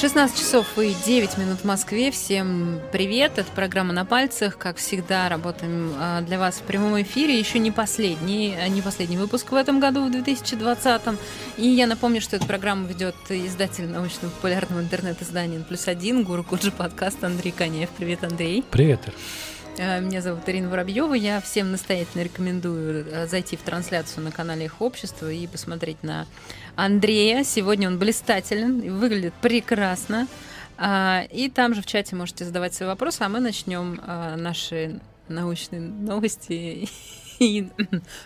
[0.00, 2.10] 16 часов и 9 минут в Москве.
[2.10, 3.32] Всем привет.
[3.36, 4.56] Это программа «На пальцах».
[4.56, 7.38] Как всегда, работаем а, для вас в прямом эфире.
[7.38, 11.02] Еще не последний, а, не последний выпуск в этом году, в 2020.
[11.58, 17.22] И я напомню, что эту программу ведет издатель научно-популярного интернет-издания «Плюс один» Гуру Куджи подкаст
[17.22, 17.90] Андрей Конеев.
[17.90, 18.64] Привет, Андрей.
[18.70, 19.00] Привет.
[19.06, 19.12] А,
[19.78, 21.14] меня зовут Ирина Воробьева.
[21.14, 26.26] Я всем настоятельно рекомендую зайти в трансляцию на канале их общества и посмотреть на
[26.76, 27.44] Андрея.
[27.44, 30.26] Сегодня он блистателен, выглядит прекрасно.
[30.82, 35.00] А, и там же в чате можете задавать свои вопросы, а мы начнем а, наши
[35.28, 36.88] научные новости.
[37.38, 37.68] И,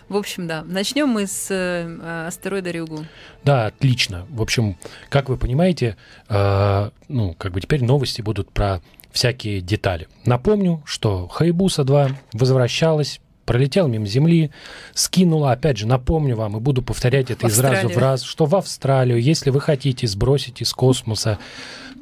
[0.09, 3.05] в общем, да, начнем мы с э, астероида Рюгу.
[3.45, 4.27] Да, отлично.
[4.29, 4.75] В общем,
[5.07, 5.95] как вы понимаете,
[6.27, 8.81] э, ну, как бы теперь новости будут про
[9.15, 10.07] всякие детали.
[10.25, 14.51] Напомню, что Хайбуса-2 возвращалась пролетел мимо Земли,
[14.95, 18.55] скинула, опять же, напомню вам, и буду повторять это из раза в раз, что в
[18.55, 21.37] Австралию, если вы хотите сбросить из космоса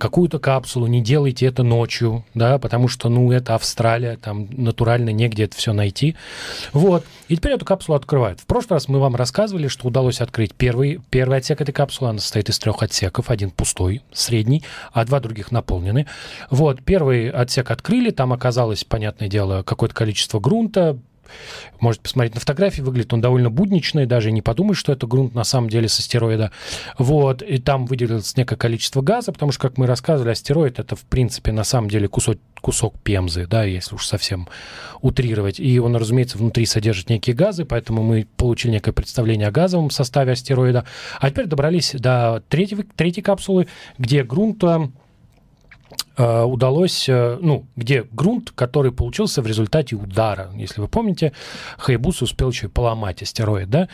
[0.03, 5.45] какую-то капсулу, не делайте это ночью, да, потому что, ну, это Австралия, там натурально негде
[5.45, 6.17] это все найти.
[6.73, 7.05] Вот.
[7.29, 8.41] И теперь эту капсулу открывают.
[8.41, 12.09] В прошлый раз мы вам рассказывали, что удалось открыть первый, первый отсек этой капсулы.
[12.09, 13.29] Она состоит из трех отсеков.
[13.29, 16.05] Один пустой, средний, а два других наполнены.
[16.49, 16.83] Вот.
[16.83, 18.09] Первый отсек открыли.
[18.09, 20.99] Там оказалось, понятное дело, какое-то количество грунта,
[21.79, 25.43] Можете посмотреть на фотографии, выглядит он довольно будничный, даже не подумать, что это грунт на
[25.43, 26.51] самом деле с астероида.
[26.97, 31.03] Вот, и там выделилось некое количество газа, потому что, как мы рассказывали, астероид это, в
[31.05, 34.47] принципе, на самом деле кусок, кусок пемзы, да, если уж совсем
[35.01, 35.59] утрировать.
[35.59, 40.31] И он, разумеется, внутри содержит некие газы, поэтому мы получили некое представление о газовом составе
[40.31, 40.85] астероида.
[41.19, 44.91] А теперь добрались до третьей, третьей капсулы, где грунта
[46.17, 50.49] удалось, э, ну, где грунт, который получился в результате удара.
[50.55, 51.33] Если вы помните,
[51.77, 53.87] Хайбус успел еще и поломать астероид, да?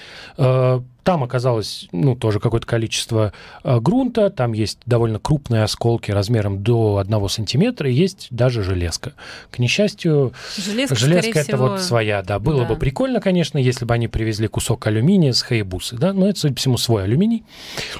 [1.03, 3.33] Там оказалось, ну, тоже какое-то количество
[3.63, 9.13] э, грунта, там есть довольно крупные осколки размером до 1 сантиметра, и есть даже железка.
[9.49, 11.69] К несчастью, железка, железка это всего...
[11.69, 12.39] вот своя, да.
[12.39, 12.69] Было да.
[12.69, 16.53] бы прикольно, конечно, если бы они привезли кусок алюминия с Хайбусы, да, но это, судя
[16.53, 17.43] по всему, свой алюминий.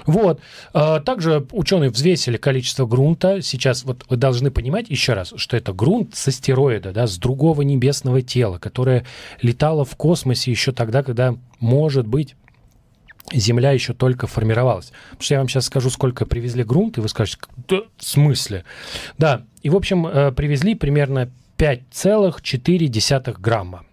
[0.06, 0.42] Вот.
[0.74, 3.42] Э, также ученые взвесили количество грунта.
[3.42, 7.62] Сейчас вот вы должны понимать еще раз, что это грунт с астероида, да, с другого
[7.62, 9.06] небесного тела, которое
[9.42, 12.36] летало в космосе еще тогда, когда, может быть,
[13.32, 14.92] Земля еще только формировалась.
[15.10, 18.64] Потому что я вам сейчас скажу, сколько привезли грунт, и вы скажете, да, в смысле?
[19.18, 23.84] Да, и, в общем, э, привезли примерно 5,4 грамма.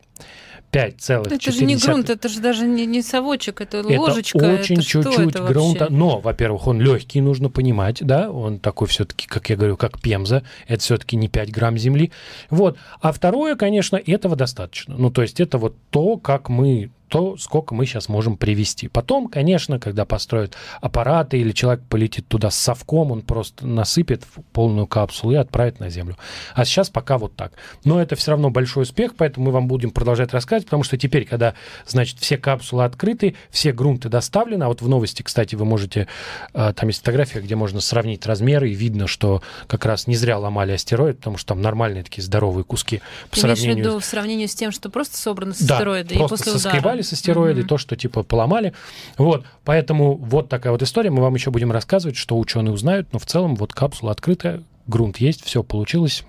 [0.73, 1.35] 5,4.
[1.35, 4.37] Это же не грунт, это же даже не, не совочек, это, это ложечка.
[4.37, 5.89] очень чуть-чуть грунта.
[5.91, 10.43] Но, во-первых, он легкий, нужно понимать, да, он такой все-таки, как я говорю, как пемза,
[10.67, 12.13] это все-таки не 5 грамм земли.
[12.51, 12.77] Вот.
[13.01, 14.97] А второе, конечно, этого достаточно.
[14.99, 18.89] Ну, то есть это вот то, как мы то, сколько мы сейчас можем привести.
[18.89, 24.43] Потом, конечно, когда построят аппараты или человек полетит туда с совком, он просто насыпет в
[24.53, 26.17] полную капсулу и отправит на Землю.
[26.55, 27.53] А сейчас пока вот так.
[27.85, 31.25] Но это все равно большой успех, поэтому мы вам будем продолжать рассказывать, потому что теперь,
[31.25, 31.55] когда,
[31.87, 36.09] значит, все капсулы открыты, все грунты доставлены, а вот в новости, кстати, вы можете,
[36.53, 40.39] а, там есть фотография, где можно сравнить размеры, и видно, что как раз не зря
[40.39, 43.01] ломали астероид, потому что там нормальные такие здоровые куски
[43.31, 43.75] по Ты сравнению...
[43.75, 46.96] в виду в сравнении с тем, что просто собраны с да, астероида и после удара?
[47.03, 47.67] С астероиды, mm-hmm.
[47.67, 48.73] то, что типа поломали.
[49.19, 51.11] Вот, поэтому вот такая вот история.
[51.11, 55.19] Мы вам еще будем рассказывать, что ученые узнают, но в целом вот капсула открытая, грунт
[55.19, 56.25] есть, все получилось,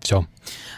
[0.00, 0.26] все.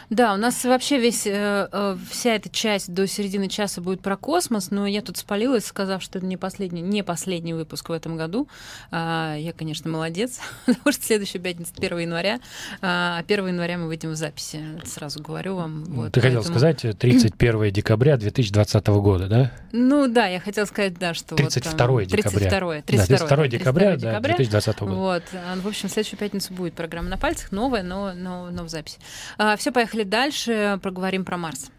[0.09, 4.17] Да, у нас вообще весь, э, э, вся эта часть до середины часа будет про
[4.17, 8.17] космос, но я тут спалилась, сказав, что это не последний, не последний выпуск в этом
[8.17, 8.49] году.
[8.91, 12.41] А, я, конечно, молодец, потому что следующая пятница 1 января,
[12.81, 15.85] а 1 января мы выйдем в записи, сразу говорю вам.
[15.85, 16.43] Вот, Ты поэтому...
[16.43, 19.51] хотел сказать 31 декабря 2020 года, да?
[19.71, 22.49] Ну да, я хотела сказать, да, что 32 вот, там, декабря.
[22.49, 24.91] 32, 32, да, 32 декабря, 32 декабря да, 2020 года.
[24.91, 28.67] Вот, а, в общем, следующую пятницу будет программа на пальцах, новая, но, но, но в
[28.67, 28.97] записи.
[29.37, 31.71] А, все, поехали дальше, проговорим про Марс.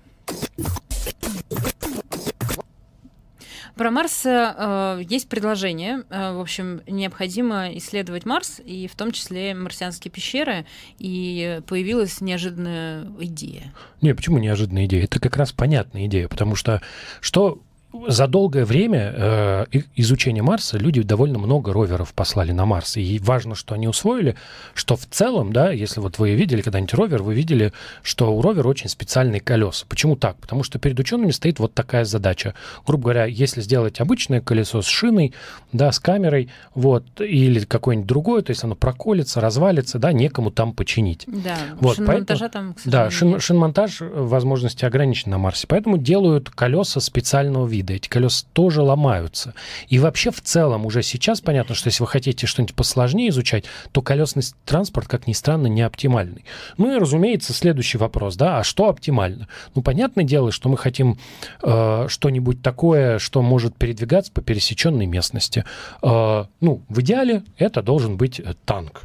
[3.75, 6.05] Про Марс э, есть предложение.
[6.11, 10.67] Э, в общем, необходимо исследовать Марс, и в том числе марсианские пещеры.
[10.99, 13.73] И появилась неожиданная идея.
[14.03, 15.05] Не, почему неожиданная идея?
[15.05, 16.83] Это как раз понятная идея, потому что
[17.21, 17.63] что
[18.09, 19.67] за долгое время э,
[19.97, 22.97] изучения Марса люди довольно много роверов послали на Марс.
[22.97, 24.37] И важно, что они усвоили,
[24.75, 27.73] что в целом, да, если вот вы видели когда-нибудь ровер, вы видели,
[28.03, 29.85] что у ровера очень специальные колеса.
[29.89, 30.37] Почему так?
[30.37, 32.55] Потому что перед учеными стоит вот такая задача.
[32.87, 35.35] Грубо говоря, если сделать обычное колесо с шиной,
[35.73, 40.73] да, с камерой, вот, или какое-нибудь другое, то есть оно проколется, развалится, да, некому там
[40.73, 41.25] починить.
[41.27, 47.67] Да, вот, шинмонтажа там, Да, шин, шинмонтаж возможности ограничены на Марсе, поэтому делают колеса специального
[47.67, 49.55] вида инвалиды, эти колеса тоже ломаются.
[49.89, 54.03] И вообще в целом уже сейчас понятно, что если вы хотите что-нибудь посложнее изучать, то
[54.03, 56.45] колесный транспорт, как ни странно, не оптимальный.
[56.79, 59.49] Ну и, разумеется, следующий вопрос, да, а что оптимально?
[59.75, 61.19] Ну, понятное дело, что мы хотим
[61.63, 65.65] э, что-нибудь такое, что может передвигаться по пересеченной местности.
[66.03, 69.03] Э, ну, в идеале это должен быть танк,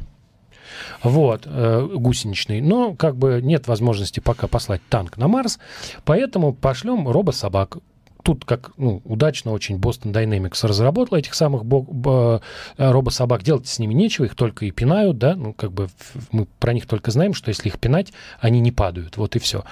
[1.02, 2.60] вот, э, гусеничный.
[2.60, 5.58] Но как бы нет возможности пока послать танк на Марс,
[6.04, 7.78] поэтому пошлем робособак
[8.28, 12.40] тут как ну, удачно очень Boston Dynamics разработал этих самых э,
[12.76, 13.42] робособак.
[13.42, 15.88] Делать с ними нечего, их только и пинают, да, ну, как бы
[16.30, 19.64] мы про них только знаем, что если их пинать, они не падают, вот и все.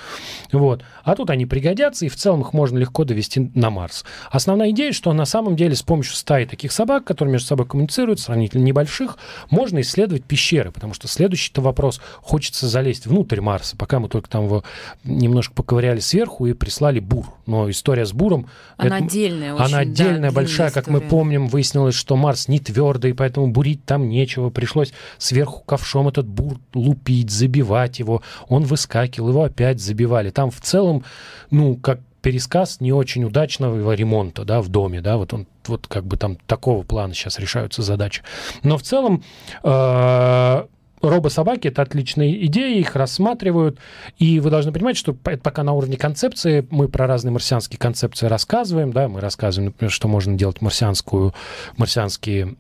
[0.53, 0.83] Вот.
[1.05, 4.07] А тут они пригодятся, и в целом их можно легко довести на Марс.
[4.31, 8.21] Основная идея, что на самом деле с помощью стаи таких собак, которые между собой коммуницируют,
[8.21, 9.19] сравнительно небольших,
[9.51, 14.47] можно исследовать пещеры, потому что следующий-то вопрос, хочется залезть внутрь Марса, пока мы только там
[14.47, 14.65] его
[15.05, 17.27] немножко поковыряли сверху и прислали бур.
[17.45, 18.46] Но история с буром
[18.77, 22.59] она это, отдельная очень, Она отдельная, да, большая, как мы помним, выяснилось, что Марс не
[22.59, 24.51] твердый, поэтому бурить там нечего.
[24.51, 28.23] Пришлось сверху ковшом этот бур лупить, забивать его.
[28.49, 30.31] Он выскакивал, его опять забивали.
[30.31, 31.05] Там в целом,
[31.51, 36.05] ну, как пересказ не очень удачного ремонта, да, в доме, да, вот он, вот как
[36.05, 38.23] бы там такого плана сейчас решаются задачи.
[38.65, 39.23] Но в целом
[39.63, 40.67] э,
[41.01, 43.79] робособаки— это отличная идея, их рассматривают,
[44.19, 48.27] и вы должны понимать, что это пока на уровне концепции, мы про разные марсианские концепции
[48.27, 51.35] рассказываем, да, мы рассказываем, например, что можно делать марсианскую,
[51.77, 52.57] марсианские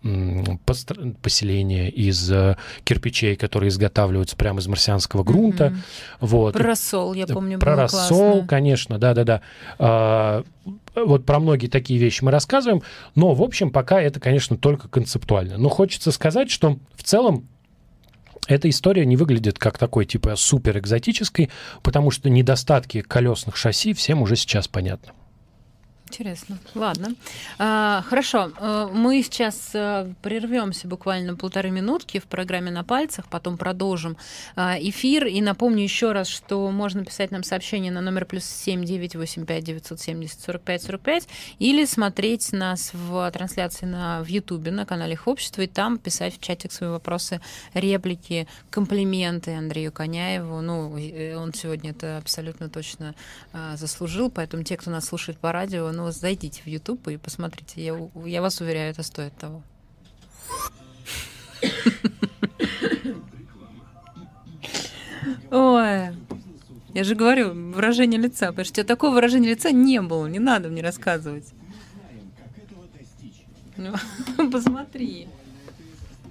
[1.23, 5.67] поселения из э, кирпичей, которые изготавливаются прямо из марсианского грунта.
[5.67, 6.17] Mm-hmm.
[6.21, 6.53] Вот.
[6.55, 8.49] Про рассол, я помню, Про рассол, классно.
[8.49, 9.41] конечно, да-да-да
[9.79, 10.45] а,
[10.95, 12.83] вот про многие такие вещи мы рассказываем,
[13.15, 15.59] но, в общем, пока это, конечно, только концептуально.
[15.59, 17.47] Но хочется сказать, что в целом
[18.47, 21.51] эта история не выглядит как такой типа супер экзотической,
[21.83, 25.13] потому что недостатки колесных шасси всем уже сейчас понятны.
[26.09, 26.59] Интересно.
[26.75, 27.15] Ладно.
[27.59, 28.53] А, хорошо.
[28.59, 34.17] Э, мы сейчас э, прервемся буквально полторы минутки в программе на пальцах, потом продолжим
[34.55, 35.27] а, эфир.
[35.27, 39.45] И напомню еще раз, что можно писать нам сообщение на номер плюс семь девять восемь
[39.45, 44.71] пять девятьсот семьдесят сорок пять сорок пять или смотреть нас в трансляции на в Ютубе
[44.71, 47.41] на канале их общества и там писать в чатик свои вопросы,
[47.75, 50.61] реплики, комплименты Андрею Коняеву.
[50.61, 53.15] Ну, э, он сегодня это абсолютно точно
[53.75, 57.85] заслужил, поэтому те, кто нас слушает по радио, ну, зайдите в YouTube и посмотрите.
[57.85, 59.63] Я, я вас уверяю, это стоит того.
[65.51, 66.15] Ой,
[66.95, 70.39] я же говорю, выражение лица, потому что у тебя такого выражения лица не было, не
[70.39, 71.47] надо мне рассказывать.
[73.77, 73.95] Ну,
[74.51, 75.29] посмотри.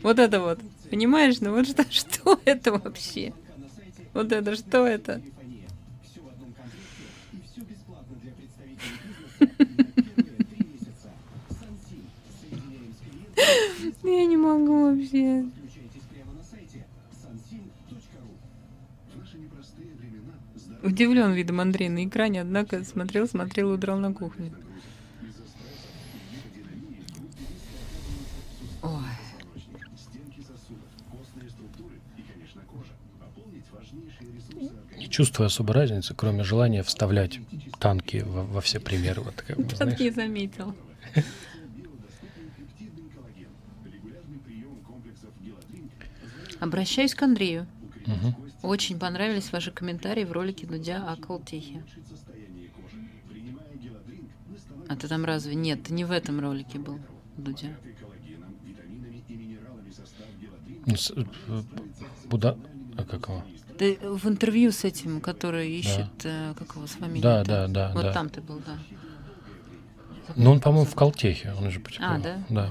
[0.02, 0.60] Вот это вот.
[0.90, 3.34] Понимаешь, ну вот что, что это вообще?
[4.14, 5.22] Вот это, что это?
[14.04, 15.46] Я не могу вообще.
[20.84, 24.52] Удивлен видом Андрей на экране, однако смотрел, смотрел и удрал на кухню.
[28.84, 28.92] Ой.
[34.98, 37.40] Не чувствую особо разницы, кроме желания вставлять
[37.86, 39.22] танки во, во все примеры.
[39.22, 40.76] Вот, как бы, Танки заметил.
[46.60, 47.68] Обращаюсь к Андрею.
[48.08, 48.70] Угу.
[48.70, 51.84] Очень понравились ваши комментарии в ролике Дудя о Колтехе.
[54.88, 55.54] А ты там разве?
[55.54, 57.00] Нет, ты не в этом ролике был,
[57.38, 57.78] Дудя.
[62.26, 62.58] Буда...
[62.98, 63.46] А какого?
[63.78, 66.52] Ты в интервью с этим, который ищет, да.
[66.52, 67.22] э, как его с фамилией?
[67.22, 67.92] Да, да, да.
[67.94, 68.14] Вот да.
[68.14, 68.78] там ты был, да.
[70.36, 72.16] Ну, он, по-моему, в Колтехе, он же потекал.
[72.16, 72.38] А, да?
[72.50, 72.70] Да.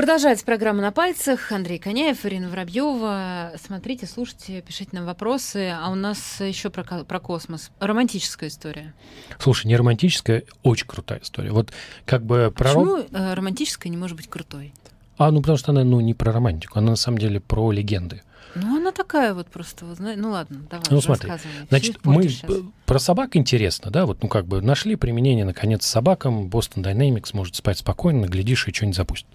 [0.00, 1.52] Продолжается программа «На пальцах».
[1.52, 3.52] Андрей Коняев, Ирина Воробьева.
[3.62, 5.76] Смотрите, слушайте, пишите нам вопросы.
[5.78, 7.70] А у нас еще про, про космос.
[7.80, 8.94] Романтическая история.
[9.38, 11.50] Слушай, не романтическая, очень крутая история.
[11.52, 11.74] Вот
[12.06, 12.68] как бы про...
[12.68, 14.72] Почему э, романтическая не может быть крутой?
[15.18, 18.22] А, ну потому что она ну, не про романтику, она на самом деле про легенды.
[18.54, 21.30] Ну, она такая вот просто, ну ладно, давай, ну, смотри,
[21.68, 22.50] значит, мы сейчас.
[22.84, 27.54] про собак интересно, да, вот, ну, как бы нашли применение, наконец, собакам, Boston Dynamics может
[27.54, 29.28] спать спокойно, глядишь, и что-нибудь запустит.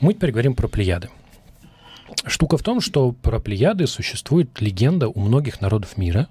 [0.00, 1.10] Мы теперь говорим про плеяды.
[2.26, 6.28] Штука в том, что про плеяды существует легенда у многих народов мира,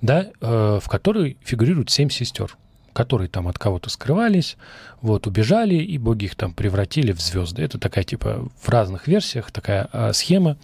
[0.00, 2.56] да, э, в которой фигурируют семь сестер.
[2.94, 4.56] которые там от кого-то скрывались,
[5.02, 7.62] вот, убежали, и боги их там превратили в звезды.
[7.62, 10.56] Это такая, типа, в разных версиях такая а, схема.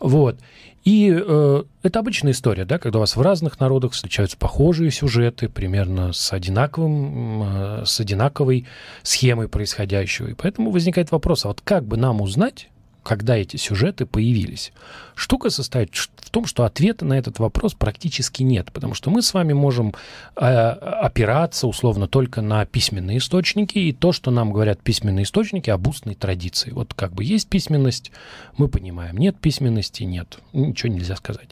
[0.00, 0.38] Вот.
[0.86, 5.48] И э, это обычная история, да, когда у вас в разных народах встречаются похожие сюжеты,
[5.48, 8.66] примерно с, одинаковым, э, с одинаковой
[9.02, 10.28] схемой происходящего.
[10.28, 12.68] И поэтому возникает вопрос, а вот как бы нам узнать,
[13.06, 14.72] когда эти сюжеты появились.
[15.14, 19.32] Штука состоит в том, что ответа на этот вопрос практически нет, потому что мы с
[19.32, 19.94] вами можем
[20.34, 25.86] э, опираться условно только на письменные источники, и то, что нам говорят письменные источники об
[25.86, 26.72] устной традиции.
[26.72, 28.10] Вот как бы есть письменность,
[28.58, 31.50] мы понимаем, нет письменности, нет, ничего нельзя сказать.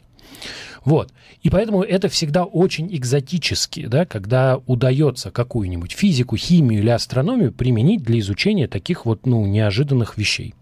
[0.84, 1.12] Вот.
[1.42, 8.02] И поэтому это всегда очень экзотически, да, когда удается какую-нибудь физику, химию или астрономию применить
[8.02, 10.54] для изучения таких вот, ну, неожиданных вещей.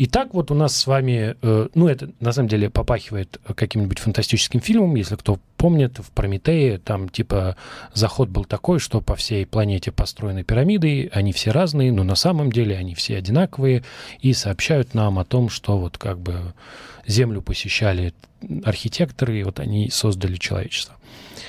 [0.00, 3.98] И так вот у нас с вами, э, ну, это на самом деле попахивает каким-нибудь
[3.98, 7.54] фантастическим фильмом, если кто помнит, в «Прометее» там типа
[7.92, 12.50] заход был такой, что по всей планете построены пирамиды, они все разные, но на самом
[12.50, 13.84] деле они все одинаковые
[14.22, 16.54] и сообщают нам о том, что вот как бы
[17.06, 18.14] Землю посещали
[18.64, 20.94] архитекторы, и вот они создали человечество.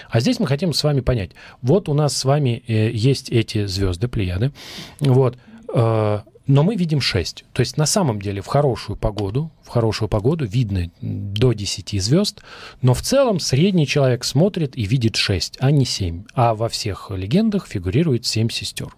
[0.09, 1.31] А здесь мы хотим с вами понять.
[1.61, 4.51] Вот у нас с вами э, есть эти звезды, плеяды.
[4.99, 5.37] Вот.
[5.73, 7.45] Э, но мы видим 6.
[7.53, 12.41] То есть на самом деле в хорошую погоду, в хорошую погоду видно до 10 звезд,
[12.81, 16.23] но в целом средний человек смотрит и видит 6, а не 7.
[16.33, 18.95] А во всех легендах фигурирует 7 сестер.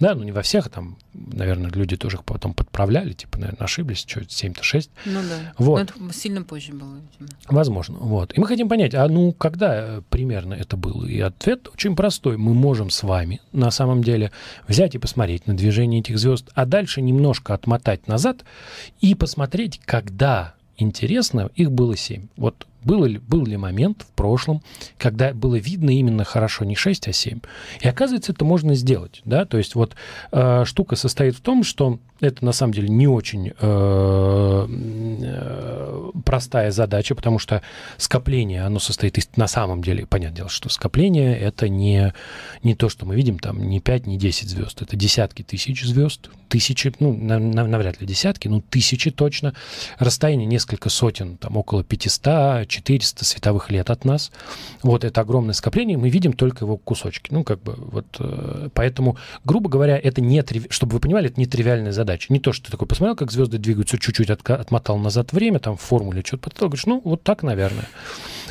[0.00, 4.04] Да, ну не во всех, там, наверное, люди тоже их потом подправляли, типа, наверное, ошиблись,
[4.06, 4.90] что 7-то 6.
[5.06, 5.52] Ну да.
[5.58, 5.76] Вот.
[5.76, 7.36] Но это сильно позже было, видимо.
[7.48, 8.36] Возможно, вот.
[8.36, 11.04] И мы хотим понять, а ну когда э, примерно это было?
[11.06, 12.36] И ответ очень простой.
[12.36, 14.30] Мы можем с вами на самом деле
[14.66, 18.44] взять и посмотреть на движение этих звезд, а дальше немножко отмотать назад
[19.00, 22.28] и посмотреть, когда интересно, их было 7.
[22.36, 24.62] Вот был ли, был ли момент в прошлом,
[24.96, 27.40] когда было видно именно хорошо не 6, а 7.
[27.80, 29.20] И оказывается, это можно сделать.
[29.24, 29.44] Да?
[29.44, 29.94] То есть вот
[30.32, 36.70] э, штука состоит в том, что это на самом деле не очень э, э, простая
[36.70, 37.62] задача, потому что
[37.96, 42.12] скопление, оно состоит из, на самом деле, понятное дело, что скопление это не,
[42.62, 46.28] не то, что мы видим, там не 5, не 10 звезд, это десятки тысяч звезд,
[46.48, 49.54] тысячи, ну, на, на, навряд ли десятки, ну, тысячи точно,
[49.98, 54.30] расстояние несколько сотен, там около 500, 400 световых лет от нас.
[54.82, 57.32] Вот это огромное скопление, мы видим только его кусочки.
[57.32, 61.46] Ну, как бы вот, э, поэтому, грубо говоря, это не, чтобы вы понимали, это не
[61.46, 62.32] тривиальная задача.
[62.32, 65.76] Не то, что ты такой посмотрел, как звезды двигаются, чуть-чуть от, отмотал назад время, там
[65.76, 67.88] в формуле что-то подтал, говоришь, ну, вот так, наверное.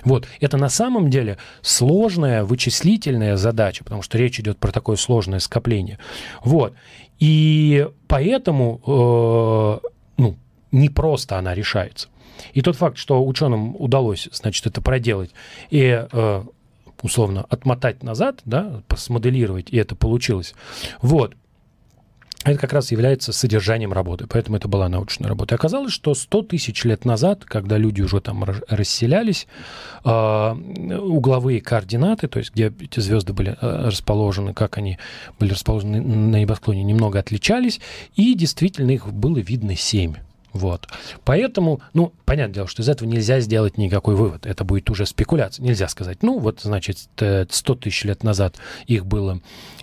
[0.04, 0.28] Вот.
[0.40, 6.00] Это на самом деле сложная вычислительная задача, потому что речь идет про такое сложное скопление.
[6.44, 6.74] Вот.
[7.20, 10.36] И поэтому, э, ну,
[10.72, 12.10] не просто она решается.
[12.54, 15.32] И тот факт, что ученым удалось, значит, это проделать
[15.70, 16.44] и э,
[17.02, 20.54] условно отмотать назад, да, смоделировать, и это получилось.
[21.02, 21.36] Вот.
[22.44, 25.56] Это как раз является содержанием работы, поэтому это была научная работа.
[25.56, 29.48] И оказалось, что 100 тысяч лет назад, когда люди уже там расселялись,
[30.06, 34.98] а, угловые координаты, то есть где эти звезды были а, расположены, как они
[35.40, 37.82] были расположены на небосклоне, немного отличались,
[38.16, 40.16] и действительно их было видно 7.
[40.54, 40.88] Вот.
[41.24, 44.46] Поэтому, ну, понятное дело, что из этого нельзя сделать никакой вывод.
[44.46, 45.64] Это будет уже спекуляция.
[45.64, 48.56] Нельзя сказать, ну, вот, значит, 100 тысяч лет назад
[48.88, 49.42] их было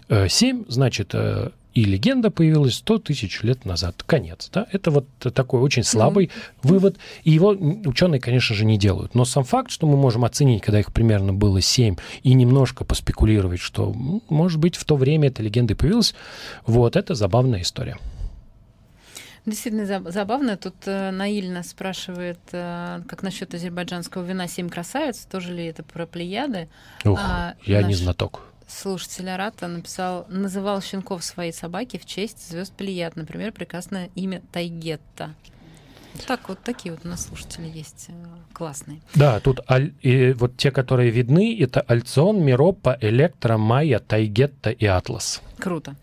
[0.09, 4.03] 7, э, значит, э, и легенда появилась 100 тысяч лет назад.
[4.05, 4.49] Конец.
[4.53, 4.67] Да?
[4.71, 6.31] Это вот такой очень слабый mm-hmm.
[6.63, 6.97] вывод.
[7.25, 9.15] И его ученые, конечно же, не делают.
[9.15, 13.61] Но сам факт, что мы можем оценить, когда их примерно было 7, и немножко поспекулировать,
[13.61, 13.93] что,
[14.29, 16.15] может быть, в то время эта легенда появилась,
[16.65, 17.99] вот, это забавная история.
[19.47, 20.57] Действительно забавно.
[20.57, 25.27] Тут э, Наиль нас спрашивает, э, как насчет азербайджанского вина «Семь красавиц».
[25.31, 26.69] Тоже ли это про Плеяды?
[27.05, 27.89] Ух, а, я наш...
[27.89, 34.11] не знаток слушатель Арата написал, называл щенков своей собаки в честь звезд Плеяд, например, прекрасное
[34.15, 35.35] имя Тайгетта.
[36.27, 38.13] Так вот такие вот у нас слушатели есть э,
[38.53, 39.01] классные.
[39.15, 44.87] Да, тут аль, и вот те, которые видны, это Альцион, Миропа, Электро, Майя, Тайгетта и
[44.87, 45.43] Атлас.
[45.59, 45.97] Круто.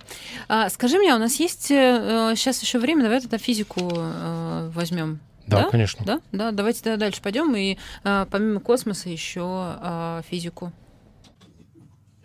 [0.48, 5.20] А, скажи мне, у нас есть э, сейчас еще время, давай тогда физику э, возьмем.
[5.48, 6.06] Да, да, конечно.
[6.06, 10.72] Да, да, давайте тогда дальше пойдем и э, помимо космоса еще э, физику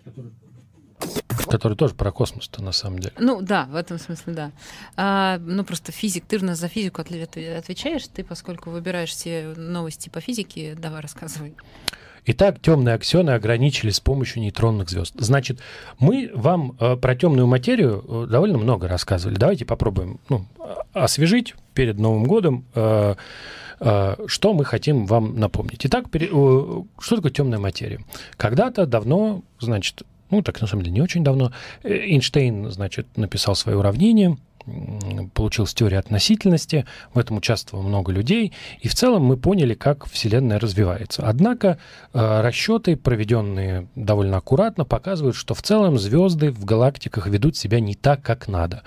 [0.07, 0.33] который
[1.49, 3.15] тоже про космос-то на самом деле.
[3.19, 4.53] Ну да, в этом смысле да.
[4.97, 10.09] А, ну просто физик, ты же нас за физику отвечаешь, ты, поскольку выбираешь все новости
[10.09, 11.55] по физике, давай рассказывай.
[12.29, 15.15] Итак, темные аксионы ограничили с помощью нейтронных звезд.
[15.17, 15.61] Значит,
[16.01, 19.37] мы вам э, про темную материю э, довольно много рассказывали.
[19.37, 20.45] Давайте попробуем ну,
[20.93, 22.65] освежить перед Новым годом.
[22.75, 23.15] Э,
[23.79, 25.87] э, что мы хотим вам напомнить?
[25.87, 28.01] Итак, пере, э, что такое темная материя?
[28.37, 31.53] Когда-то давно, значит, ну, так на самом деле не очень давно,
[31.83, 34.37] э, Эйнштейн, значит, написал свое уравнение,
[35.35, 40.59] получилась теория относительности, в этом участвовало много людей, и в целом мы поняли, как Вселенная
[40.59, 41.23] развивается.
[41.27, 41.79] Однако
[42.13, 47.95] э, расчеты, проведенные довольно аккуратно, показывают, что в целом звезды в галактиках ведут себя не
[47.95, 48.83] так, как надо.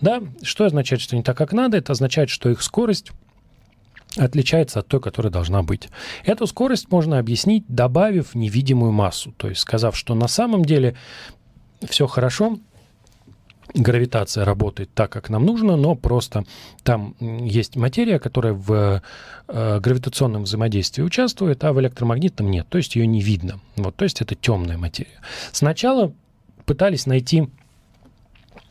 [0.00, 1.78] Да, что означает, что не так, как надо?
[1.78, 3.12] Это означает, что их скорость
[4.16, 5.88] отличается от той, которая должна быть.
[6.24, 10.96] Эту скорость можно объяснить, добавив невидимую массу, то есть сказав, что на самом деле
[11.88, 12.58] все хорошо,
[13.74, 16.44] гравитация работает так, как нам нужно, но просто
[16.82, 19.02] там есть материя, которая в
[19.48, 23.60] э, гравитационном взаимодействии участвует, а в электромагнитном нет, то есть ее не видно.
[23.76, 25.20] Вот, то есть это темная материя.
[25.52, 26.12] Сначала
[26.66, 27.48] пытались найти,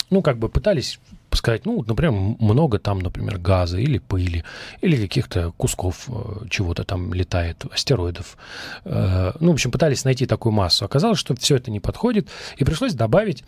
[0.10, 1.00] ну, как бы пытались
[1.38, 4.43] сказать, ну, например, много там, например, газа или пыли,
[4.81, 8.38] или каких-то кусков э, чего-то там летает, астероидов.
[8.85, 10.85] Э, ну, в общем, пытались найти такую массу.
[10.85, 13.43] Оказалось, что все это не подходит, и пришлось добавить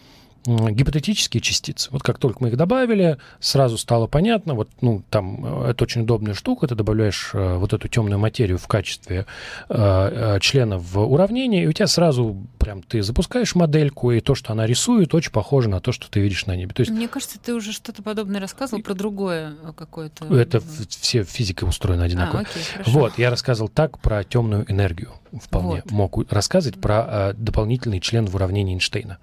[0.46, 1.90] гипотетические частицы.
[1.92, 6.02] Вот как только мы их добавили, сразу стало понятно, вот, ну, там, э, это очень
[6.02, 9.26] удобная штука, ты добавляешь э, вот эту темную материю в качестве
[9.70, 14.36] э, э, члена в уравнение, и у тебя сразу прям ты запускаешь модельку, и то,
[14.36, 16.74] что она рисует, очень похоже на то, что ты видишь на небе.
[16.74, 20.26] То есть, Мне кажется, ты уже что-то подобное рассказывал про другое какое-то.
[20.36, 22.40] Это все физика устроена одинаково.
[22.40, 25.92] А, окей, вот, я рассказывал так про темную энергию вполне вот.
[25.92, 29.18] мог рассказывать про э, дополнительный член в уравнении Эйнштейна.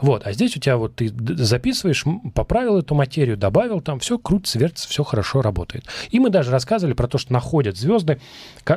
[0.00, 2.04] Вот, а здесь у тебя вот ты записываешь,
[2.34, 5.84] поправил эту материю, добавил там, все крутится, вертится, все хорошо работает.
[6.10, 8.20] И мы даже рассказывали про то, что находят звезды,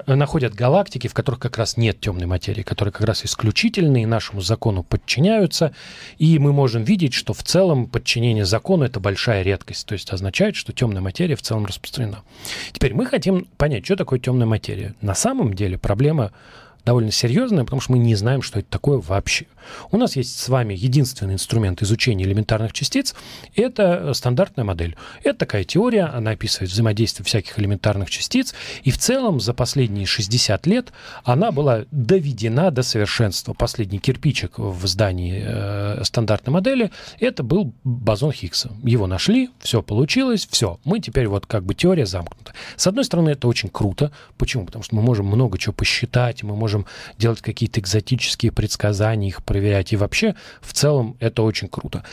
[0.08, 4.84] находят галактики, в которых как раз нет темной материи, которые как раз исключительные, нашему закону
[4.84, 5.74] подчиняются,
[6.18, 10.56] и мы можем видеть, что в целом подчинение закону это большая редкость, то есть означает,
[10.56, 12.24] что темная материя в целом распространена.
[12.72, 14.96] Теперь мы хотим понять, что такое темная материя.
[15.02, 16.32] На самом деле проблема
[16.86, 19.48] довольно серьезная, потому что мы не знаем, что это такое вообще.
[19.92, 23.16] У нас есть с вами единственный инструмент изучения элементарных частиц–
[23.56, 24.96] это стандартная модель.
[25.24, 30.68] Это такая теория, она описывает взаимодействие всяких элементарных частиц, и в целом за последние 60
[30.68, 30.94] лет
[31.24, 33.54] она была доведена до совершенства.
[33.54, 38.72] Последний кирпичик в здании э, стандартной модели– это был бозон Хиггса.
[38.84, 40.80] Его нашли, все получилось, все.
[40.84, 42.54] Мы теперь вот как бы теория замкнута.
[42.76, 44.12] С одной стороны, это очень круто.
[44.38, 44.66] Почему?
[44.66, 46.86] Потому что мы можем много чего посчитать, мы можем можем
[47.18, 49.94] делать какие-то экзотические предсказания, их проверять.
[49.94, 52.04] И вообще, в целом, это очень круто.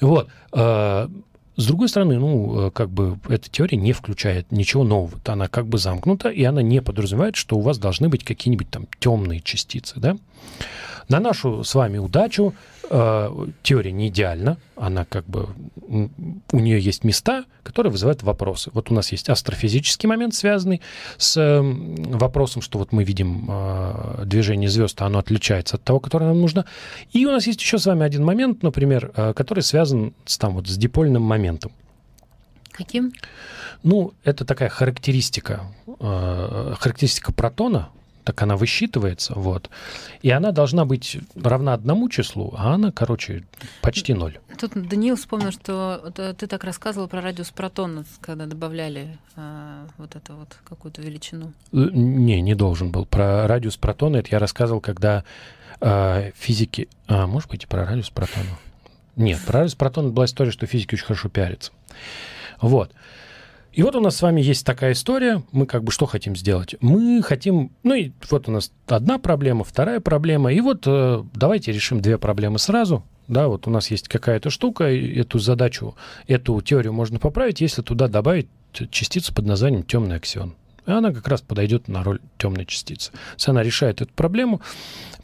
[0.00, 0.28] Вот.
[0.52, 1.08] Э,
[1.56, 5.20] с другой стороны, ну, э, как бы эта теория не включает ничего нового.
[5.26, 8.86] Она как бы замкнута, и она не подразумевает, что у вас должны быть какие-нибудь там
[8.98, 10.16] темные частицы, да?
[11.08, 12.54] На нашу с вами удачу
[12.90, 15.48] э, теория не идеальна, она как бы
[16.52, 18.70] у нее есть места, которые вызывают вопросы.
[18.72, 20.80] Вот у нас есть астрофизический момент, связанный
[21.18, 26.00] с э, вопросом, что вот мы видим э, движение звезд, а оно отличается от того,
[26.00, 26.64] которое нам нужно.
[27.12, 30.54] И у нас есть еще с вами один момент, например, э, который связан с там
[30.54, 31.72] вот с дипольным моментом.
[32.72, 33.12] Каким?
[33.82, 37.90] Ну, это такая характеристика, э, характеристика протона,
[38.24, 39.70] так она высчитывается, вот.
[40.22, 43.44] И она должна быть равна одному числу, а она, короче,
[43.80, 44.38] почти ноль.
[44.58, 50.34] Тут Даниил вспомнил, что ты так рассказывал про радиус протона, когда добавляли а, вот эту
[50.34, 51.52] вот какую-то величину.
[51.72, 53.06] Э, не, не должен был.
[53.06, 55.24] Про радиус протона это я рассказывал, когда
[55.80, 56.88] а, физики...
[57.08, 58.58] А, может быть, и про радиус протона.
[59.16, 61.72] Нет, про радиус протона была история, что физики очень хорошо пиарятся.
[62.60, 62.92] Вот.
[63.72, 65.42] И вот у нас с вами есть такая история.
[65.50, 66.74] Мы как бы что хотим сделать?
[66.80, 67.72] Мы хотим...
[67.82, 70.52] Ну и вот у нас одна проблема, вторая проблема.
[70.52, 73.02] И вот э, давайте решим две проблемы сразу.
[73.28, 75.94] Да, вот у нас есть какая-то штука, эту задачу,
[76.26, 78.48] эту теорию можно поправить, если туда добавить
[78.90, 80.54] частицу под названием темный аксион.
[80.86, 83.12] И она как раз подойдет на роль темной частицы.
[83.36, 84.60] Если она решает эту проблему,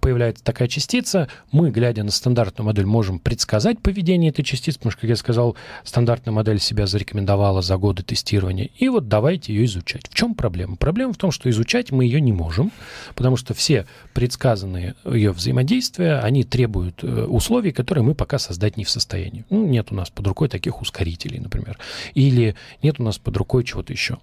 [0.00, 5.00] появляется такая частица, мы, глядя на стандартную модель, можем предсказать поведение этой частицы, потому что,
[5.02, 8.70] как я сказал, стандартная модель себя зарекомендовала за годы тестирования.
[8.76, 10.08] И вот давайте ее изучать.
[10.08, 10.76] В чем проблема?
[10.76, 12.70] Проблема в том, что изучать мы ее не можем,
[13.14, 18.84] потому что все предсказанные ее взаимодействия, они требуют э, условий, которые мы пока создать не
[18.84, 19.44] в состоянии.
[19.50, 21.78] Ну, нет у нас под рукой таких ускорителей, например.
[22.14, 24.18] Или нет у нас под рукой чего-то еще.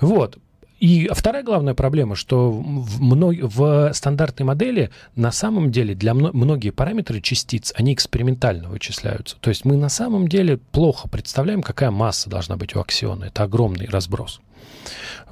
[0.00, 0.38] Вот.
[0.80, 3.32] И вторая главная проблема, что в, мно...
[3.32, 6.30] в стандартной модели на самом деле для мно...
[6.32, 9.36] многие параметры частиц, они экспериментально вычисляются.
[9.40, 13.24] То есть мы на самом деле плохо представляем, какая масса должна быть у аксиона.
[13.24, 14.40] Это огромный разброс.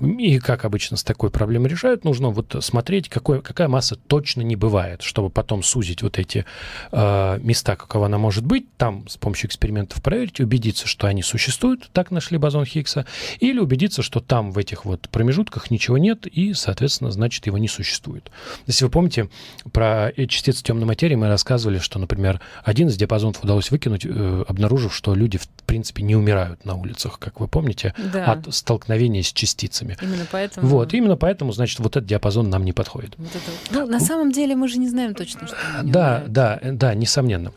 [0.00, 4.56] И как обычно с такой проблемой решают, нужно вот смотреть, какой, какая масса точно не
[4.56, 6.44] бывает, чтобы потом сузить вот эти
[6.92, 11.90] э, места, какова она может быть, там с помощью экспериментов проверить, убедиться, что они существуют,
[11.92, 13.06] так нашли бозон Хиггса,
[13.40, 17.68] или убедиться, что там в этих вот промежутках ничего нет, и, соответственно, значит, его не
[17.68, 18.30] существует.
[18.66, 19.28] Если вы помните,
[19.72, 24.94] про частицы темной материи мы рассказывали, что, например, один из диапазонов удалось выкинуть, э, обнаружив,
[24.94, 28.32] что люди, в принципе, не умирают на улицах, как вы помните, да.
[28.32, 29.96] от столкновения с частицами.
[30.00, 30.66] Именно поэтому.
[30.66, 33.14] Вот, именно поэтому, значит, вот этот диапазон нам не подходит.
[33.18, 33.50] Вот это...
[33.70, 35.56] Ну, на самом деле мы же не знаем точно, что.
[35.82, 37.52] Да, да, да, несомненно.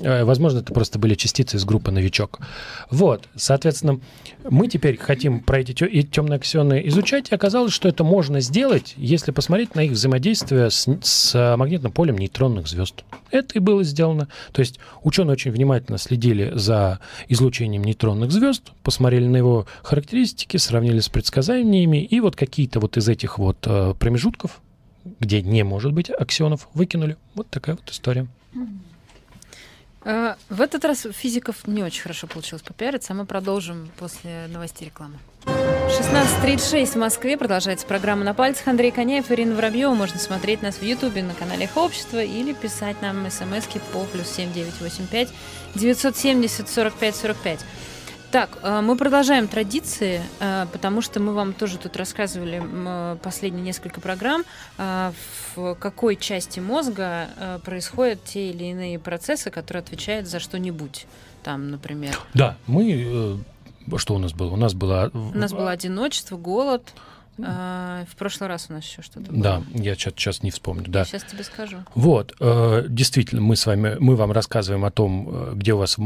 [0.00, 2.38] Э, возможно, это просто были частицы из группы «Новичок».
[2.90, 4.00] Вот, соответственно,
[4.48, 9.32] мы теперь хотим про эти темные аксионы изучать, и оказалось, что это можно сделать, если
[9.32, 13.04] посмотреть на их взаимодействие с, с магнитным полем нейтронных звезд.
[13.30, 14.28] Это и было сделано.
[14.52, 21.00] То есть ученые очень внимательно следили за излучением нейтронных звезд, посмотрели на его характеристики, сравнили
[21.00, 24.60] с предсказаниями, и вот какие-то вот из этих вот э, промежутков,
[25.18, 27.16] где не может быть аксионов, выкинули.
[27.34, 28.26] Вот такая вот история.
[30.02, 35.18] В этот раз физиков не очень хорошо получилось попиариться, а мы продолжим после новостей рекламы.
[35.44, 37.36] 16.36 в Москве.
[37.36, 38.68] Продолжается программа «На пальцах».
[38.68, 39.94] Андрей Коняев, Ирина Воробьева.
[39.94, 44.28] Можно смотреть нас в Ютубе на канале их общества или писать нам смс по плюс
[44.28, 45.28] 7985
[45.74, 47.60] 970 45 45.
[48.30, 53.64] Так, э, мы продолжаем традиции, э, потому что мы вам тоже тут рассказывали э, последние
[53.64, 54.44] несколько программ,
[54.76, 61.06] в какой части мозга происходят те или иные процессы, которые отвечают за что-нибудь.
[61.42, 62.18] Там, например.
[62.34, 63.42] Да, мы...
[63.96, 64.52] Что у нас было?
[64.52, 65.10] У нас было...
[65.12, 66.92] У нас было одиночество, голод.
[67.36, 69.42] в прошлый раз у нас еще что-то было.
[69.42, 70.84] Да, я сейчас, не вспомню.
[70.88, 71.04] Да.
[71.04, 71.78] Сейчас тебе скажу.
[71.94, 72.34] Вот,
[72.88, 75.96] действительно, мы с вами, мы вам рассказываем о том, где у вас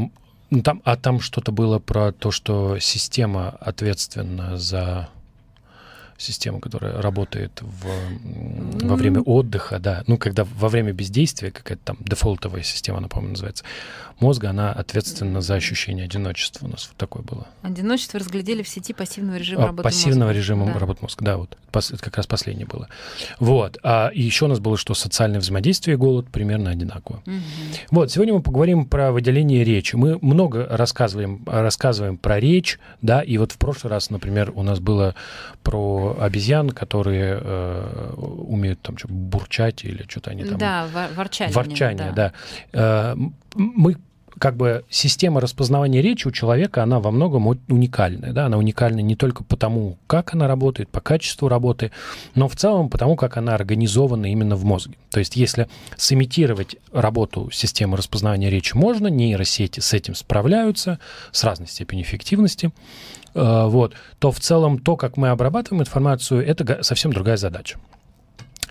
[0.63, 5.09] там, а там что-то было про то, что система ответственна за
[6.17, 11.97] система, которая работает в, во время отдыха, да, ну, когда во время бездействия, какая-то там
[11.99, 13.63] дефолтовая система, она, по-моему, называется,
[14.19, 16.67] мозга, она ответственна за ощущение одиночества.
[16.67, 17.47] У нас вот такое было.
[17.61, 20.39] Одиночество разглядели в сети пассивного режима а, работы Пассивного мозга.
[20.39, 20.79] режима да.
[20.79, 21.57] работы мозга, да, вот.
[21.73, 22.87] Это как раз последнее было.
[23.39, 23.77] Вот.
[23.83, 27.21] А еще у нас было, что социальное взаимодействие и голод примерно одинаково.
[27.25, 27.35] Угу.
[27.91, 28.11] Вот.
[28.11, 29.95] Сегодня мы поговорим про выделение речи.
[29.95, 34.79] Мы много рассказываем, рассказываем про речь, да, и вот в прошлый раз, например, у нас
[34.79, 35.15] было
[35.63, 40.57] про обезьян, которые э, умеют там что бурчать или что-то они там...
[40.57, 41.53] Да, ворчание.
[41.53, 42.33] Ворчание, да.
[42.71, 43.13] да.
[43.13, 43.15] Э,
[43.55, 43.97] мы
[44.39, 48.33] как бы система распознавания речи у человека, она во многом уникальная.
[48.33, 48.45] Да?
[48.47, 51.91] Она уникальна не только потому, как она работает, по качеству работы,
[52.33, 54.95] но в целом потому, как она организована именно в мозге.
[55.11, 60.99] То есть если сымитировать работу системы распознавания речи можно, нейросети с этим справляются
[61.31, 62.71] с разной степенью эффективности,
[63.35, 67.77] вот, то в целом то, как мы обрабатываем информацию, это совсем другая задача.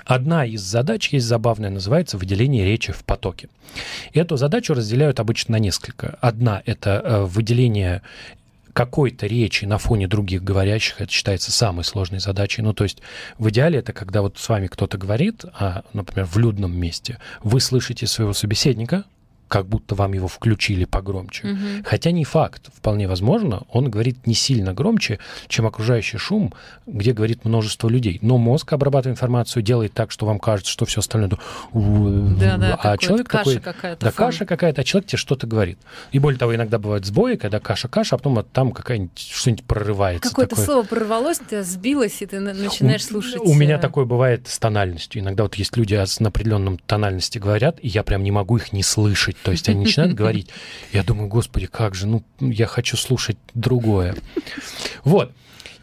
[0.05, 3.49] Одна из задач есть забавная, называется выделение речи в потоке.
[4.13, 6.19] Эту задачу разделяют обычно на несколько.
[6.21, 8.03] Одна— это э, выделение
[8.75, 12.61] какой-то речи на фоне других говорящих, это считается самой сложной задачей.
[12.61, 13.01] Ну, то есть
[13.39, 17.61] в идеале это когда вот с вами кто-то говорит, а, например, в людном месте, вы
[17.61, 19.05] слышите своего собеседника,
[19.49, 21.49] как будто вам его включили погромче.
[21.49, 21.85] Угу.
[21.85, 22.71] Хотя не факт.
[22.75, 26.53] Вполне возможно, он говорит не сильно громче, чем окружающий шум,
[26.87, 28.19] где говорит множество людей.
[28.23, 31.31] Но мозг, обрабатывая информацию, делает так, что вам кажется, что все остальное...
[31.31, 33.61] Да, да, а человек каша такой...
[33.61, 34.05] какая-то.
[34.05, 34.27] Да, фон.
[34.27, 35.79] каша какая-то, а человек тебе что-то говорит.
[36.13, 40.29] И более того, иногда бывают сбои, когда каша-каша, а потом там какая-нибудь что-нибудь прорывается.
[40.29, 40.67] Какое-то такое.
[40.67, 43.41] слово прорвалось, ты сбилось, и ты начинаешь у, слушать.
[43.41, 45.23] У меня э, такое бывает с тональностью.
[45.23, 48.83] Иногда вот есть люди на определенном тональности говорят, и я прям не могу их не
[48.83, 49.34] слышать.
[49.43, 50.49] То есть они начинают говорить.
[50.93, 54.17] Я думаю, господи, как же, ну, я хочу слушать другое.
[55.05, 55.33] Вот.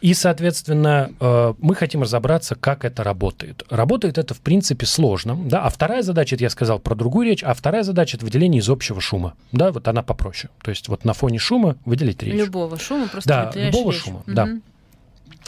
[0.02, 3.62] И, соответственно, э, мы хотим разобраться, как это работает.
[3.70, 5.36] Работает это, в принципе, сложно.
[5.36, 5.62] Да?
[5.62, 8.68] А вторая задача, это я сказал про другую речь, а вторая задача– это выделение из
[8.68, 9.34] общего шума.
[9.52, 10.50] Да, вот она попроще.
[10.60, 12.34] То есть вот на фоне шума выделить речь.
[12.34, 14.02] Любого шума просто Да, любого речь.
[14.02, 14.32] шума, угу.
[14.32, 14.48] да.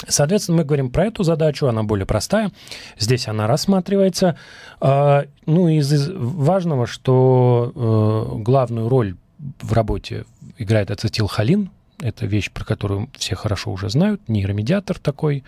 [0.07, 2.51] Соответственно, мы говорим про эту задачу, она более простая.
[2.99, 4.37] Здесь она рассматривается.
[4.81, 9.17] А, ну, из важного, что э, главную роль
[9.61, 10.25] в работе
[10.59, 15.45] играет ацетилхолин, это вещь, про которую все хорошо уже знают, нейромедиатор такой.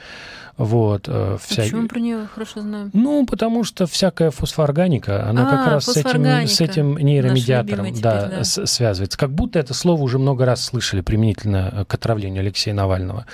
[0.57, 1.63] Вот, э, вся...
[1.63, 2.91] а почему про нее хорошо знаем?
[2.93, 8.23] Ну, потому что всякая фосфоорганика, она а, как раз с этим, с этим нейромедиатором да,
[8.23, 8.45] теперь, да.
[8.45, 9.19] связывается.
[9.19, 13.27] Как будто это слово уже много раз слышали применительно к отравлению Алексея Навального.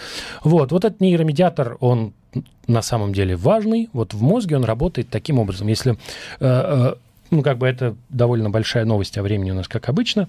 [0.42, 2.12] Вот, вот этот нейромедиатор, он
[2.66, 3.88] на самом деле важный.
[3.92, 5.68] Вот в мозге он работает таким образом.
[5.68, 5.96] Если э,
[6.40, 6.94] э,
[7.32, 10.28] Ну, как бы это довольно большая новость, а времени у нас как обычно.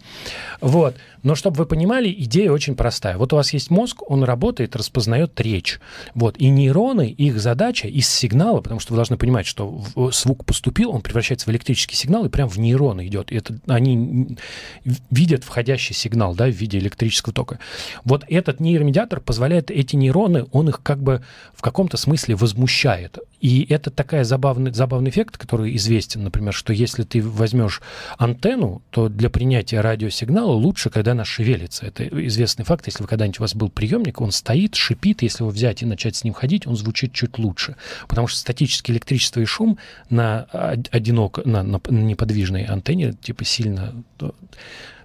[0.62, 0.96] Вот.
[1.22, 3.18] Но чтобы вы понимали, идея очень простая.
[3.18, 5.82] Вот у вас есть мозг, он работает, распознает речь.
[6.16, 6.38] Вот.
[6.38, 11.02] И нейроны, их задача из сигнала, потому что вы должны понимать, что звук поступил, он
[11.02, 13.34] превращается в электрический сигнал и прям в нейроны идет.
[13.34, 14.38] И это они
[15.12, 17.60] видят входящий сигнал, да, в виде электрического тока.
[18.06, 21.22] Вот этот нейромедиатор позволяет эти нейроны, он их как бы
[21.54, 23.18] в каком-то смысле возмущает.
[23.42, 27.82] И это такая забавный, забавный эффект, который известен, например, что если ты возьмешь
[28.18, 31.86] антенну, то для принятия радиосигнала лучше, когда она шевелится.
[31.86, 32.86] Это известный факт.
[32.86, 36.16] Если вы когда-нибудь у вас был приемник, он стоит, шипит, если его взять и начать
[36.16, 37.76] с ним ходить, он звучит чуть лучше.
[38.08, 39.78] Потому что статическое электричество и шум
[40.10, 40.44] на
[40.92, 43.94] одиноко, на, на неподвижной антенне типа сильно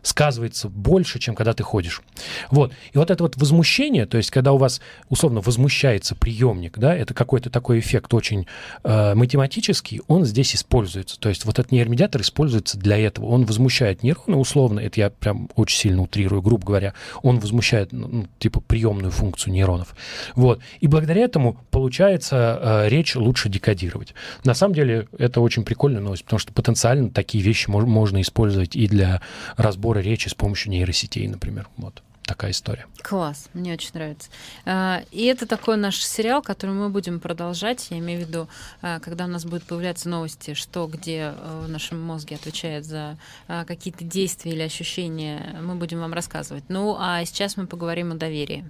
[0.03, 2.03] сказывается больше, чем когда ты ходишь.
[2.51, 2.73] Вот.
[2.93, 7.15] И вот это вот возмущение, то есть когда у вас условно возмущается приемник, да, это
[7.15, 8.47] какой-то такой эффект очень
[8.85, 11.19] э, математический, он здесь используется.
[11.19, 13.27] То есть вот этот нейромедиатор используется для этого.
[13.27, 18.09] Он возмущает нейроны, условно, это я прям очень сильно утрирую, грубо говоря, он возмущает, ну,
[18.09, 19.95] ну типа, приемную функцию нейронов.
[20.35, 20.61] Вот.
[20.81, 24.15] И благодаря этому получается э, речь лучше декодировать.
[24.45, 28.77] На самом деле это очень прикольная новость, потому что потенциально такие вещи мож- можно использовать
[28.77, 29.21] и для
[29.57, 31.69] разбора разбора речи с помощью нейросетей, например.
[31.77, 32.85] Вот такая история.
[33.03, 34.29] Класс, мне очень нравится.
[34.67, 37.87] А, и это такой наш сериал, который мы будем продолжать.
[37.91, 38.49] Я имею в виду,
[38.83, 43.17] а, когда у нас будут появляться новости, что где а, в нашем мозге отвечает за
[43.47, 46.65] какие-то действия или ощущения, мы будем вам рассказывать.
[46.69, 48.65] Ну, а сейчас мы поговорим о доверии.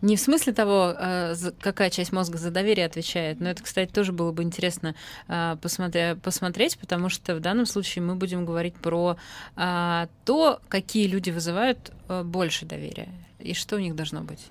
[0.00, 4.12] Не в смысле того, э, какая часть мозга за доверие отвечает, но это, кстати, тоже
[4.12, 4.94] было бы интересно
[5.26, 9.16] э, посмотреть, потому что в данном случае мы будем говорить про
[9.56, 11.92] э, то, какие люди вызывают
[12.24, 13.08] больше доверия
[13.38, 14.46] и что у них должно быть.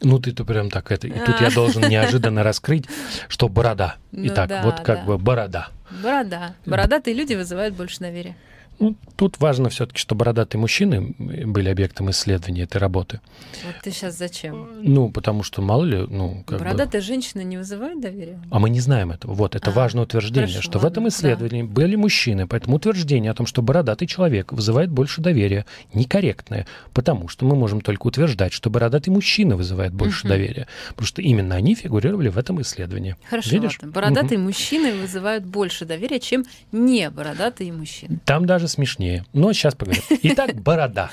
[0.00, 1.06] Ну, ты-то прям так это.
[1.06, 2.86] И тут я должен неожиданно раскрыть,
[3.28, 3.96] что борода.
[4.10, 5.68] Ну Итак, вот как бы борода.
[6.02, 6.54] Борода.
[6.66, 8.36] Бородатые люди вызывают больше доверия.
[8.78, 13.20] Ну, тут важно все-таки, что бородатые мужчины были объектом исследования этой работы.
[13.64, 14.68] Вот ты сейчас зачем?
[14.82, 17.06] Ну, потому что мало ли, ну, как Бородатая бы...
[17.06, 18.40] женщина не вызывает доверия?
[18.50, 19.34] А мы не знаем этого.
[19.34, 21.68] Вот, это а, важное утверждение, хорошо, что ладно, в этом исследовании да.
[21.68, 27.46] были мужчины, поэтому утверждение о том, что бородатый человек вызывает больше доверия, некорректное, потому что
[27.46, 30.30] мы можем только утверждать, что бородатый мужчина вызывает больше угу.
[30.30, 33.16] доверия, потому что именно они фигурировали в этом исследовании.
[33.30, 33.78] Хорошо, Видишь?
[33.80, 33.92] ладно.
[33.92, 34.46] Бородатые угу.
[34.46, 38.18] мужчины вызывают больше доверия, чем не бородатые мужчины.
[38.24, 39.24] Там даже смешнее.
[39.32, 40.02] Но сейчас поговорим.
[40.22, 41.10] Итак, борода.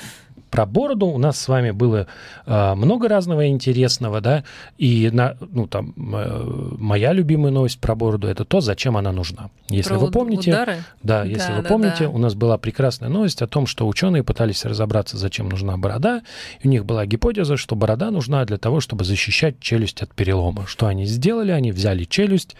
[0.50, 2.08] Про бороду у нас с вами было
[2.44, 4.42] э, много разного интересного, да,
[4.78, 9.50] и на, ну, там, э, моя любимая новость про бороду это то, зачем она нужна.
[9.68, 10.78] Если про вы помните, удары?
[11.04, 12.08] да, если да, вы да, помните, да.
[12.08, 16.22] у нас была прекрасная новость о том, что ученые пытались разобраться, зачем нужна борода,
[16.60, 20.66] и у них была гипотеза, что борода нужна для того, чтобы защищать челюсть от перелома.
[20.66, 21.52] Что они сделали?
[21.52, 22.56] Они взяли челюсть,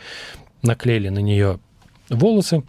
[0.62, 1.58] наклеили на нее
[2.08, 2.62] волосы,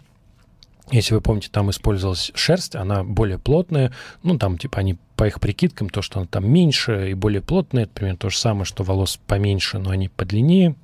[0.92, 3.92] если вы помните, там использовалась шерсть, она более плотная.
[4.22, 7.84] Ну, там, типа, они по их прикидкам, то, что она там меньше и более плотная,
[7.84, 10.74] это примерно то же самое, что волос поменьше, но они подлиннее.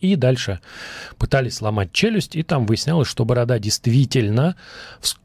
[0.00, 0.60] И дальше
[1.18, 4.56] пытались сломать челюсть, и там выяснялось, что борода действительно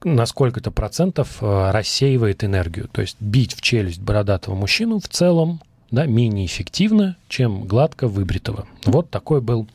[0.04, 2.90] на сколько-то процентов э, рассеивает энергию.
[2.92, 8.68] То есть бить в челюсть бородатого мужчину в целом да, менее эффективно, чем гладко выбритого.
[8.84, 9.68] Вот такой был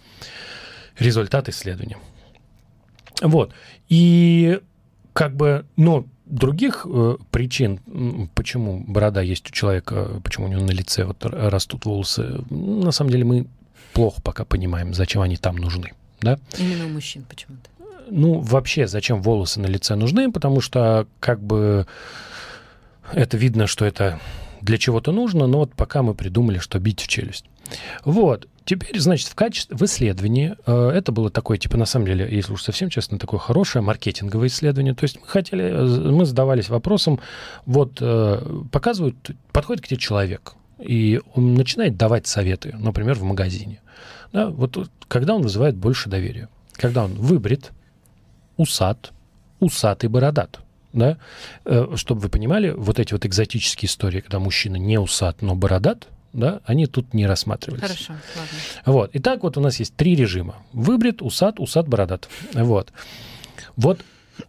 [0.98, 1.96] результат исследования.
[3.20, 3.52] Вот.
[3.88, 4.60] И
[5.12, 7.80] как бы, но других э, причин,
[8.34, 13.10] почему борода есть у человека, почему у него на лице вот растут волосы, на самом
[13.10, 13.46] деле мы
[13.92, 15.92] плохо пока понимаем, зачем они там нужны.
[16.20, 16.38] Да?
[16.58, 17.68] Именно у мужчин почему-то.
[18.08, 20.32] Ну, вообще, зачем волосы на лице нужны?
[20.32, 21.86] Потому что, как бы,
[23.12, 24.20] это видно, что это
[24.60, 27.44] для чего-то нужно, но вот пока мы придумали, что бить в челюсть.
[28.04, 28.48] Вот.
[28.70, 32.52] Теперь, значит, в качестве, в исследовании, э, это было такое, типа, на самом деле, если
[32.52, 34.94] уж совсем честно, такое хорошее маркетинговое исследование.
[34.94, 37.18] То есть мы хотели, э, мы задавались вопросом,
[37.66, 43.80] вот, э, показывают, подходит к тебе человек, и он начинает давать советы, например, в магазине.
[44.32, 46.48] Да, вот когда он вызывает больше доверия.
[46.74, 47.72] Когда он выбрит,
[48.56, 49.10] усат,
[49.58, 50.60] усатый бородат.
[50.92, 51.16] Да?
[51.96, 56.60] Чтобы вы понимали, вот эти вот экзотические истории, когда мужчина не усат, но бородат, да,
[56.64, 57.82] они тут не рассматривались.
[57.82, 58.58] Хорошо, ладно.
[58.86, 59.10] Вот.
[59.14, 60.56] Итак, вот у нас есть три режима.
[60.72, 62.28] Выбрит, усат, усат, бородат.
[62.52, 62.92] Вот.
[63.76, 64.00] Вот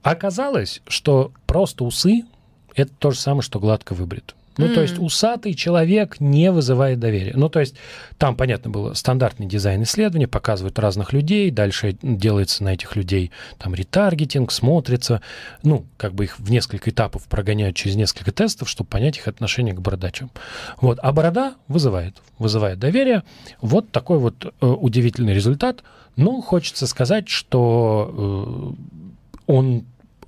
[0.03, 2.23] оказалось, что просто усы–
[2.75, 4.35] это то же самое, что гладко выбрит.
[4.57, 4.73] Ну, mm.
[4.73, 7.33] то есть усатый человек не вызывает доверия.
[7.35, 7.75] Ну, то есть
[8.17, 13.73] там, понятно было, стандартный дизайн исследования, показывают разных людей, дальше делается на этих людей там
[13.73, 15.21] ретаргетинг, смотрится,
[15.63, 19.73] ну, как бы их в несколько этапов прогоняют через несколько тестов, чтобы понять их отношение
[19.73, 20.31] к бородачам.
[20.81, 20.99] Вот.
[21.01, 23.23] А борода вызывает, вызывает доверие.
[23.61, 25.83] Вот такой вот э, удивительный результат.
[26.17, 29.85] Ну, хочется сказать, что э, он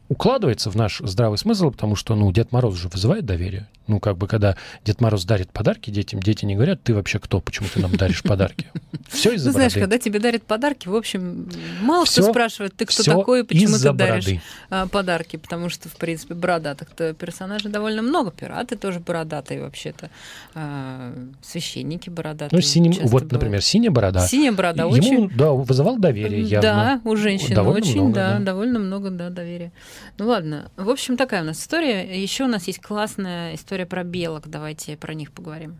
[0.09, 3.67] укладывается в наш здравый смысл, потому что, ну, Дед Мороз уже вызывает доверие.
[3.87, 7.41] Ну, как бы, когда Дед Мороз дарит подарки детям, дети не говорят, ты вообще кто,
[7.41, 8.67] почему ты нам даришь подарки?
[9.09, 11.49] Все из-за Ну, знаешь, когда тебе дарят подарки, в общем,
[11.81, 15.97] мало кто спрашивает, ты кто такой и почему ты даришь а, подарки, потому что, в
[15.97, 18.31] принципе, бородатых-то персонажей довольно много.
[18.31, 20.09] Пираты тоже бородатые вообще-то,
[20.55, 22.57] а, священники бородатые.
[22.57, 24.25] Ну, синим, вот, например, синяя борода.
[24.25, 25.13] Синяя борода очень...
[25.13, 27.01] Ему, да, вызывал доверие явно.
[27.03, 29.71] Да, у женщин очень, да, довольно много, да, доверия.
[30.17, 30.71] Ну, ладно.
[30.77, 32.21] В общем, такая у нас история.
[32.21, 34.47] Еще у нас есть классная история история про белок.
[34.47, 35.79] Давайте про них поговорим.